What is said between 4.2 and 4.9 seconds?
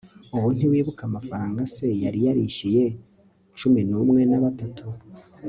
na batatu